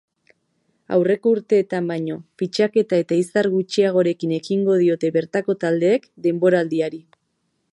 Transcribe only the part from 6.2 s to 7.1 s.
denboraldiari.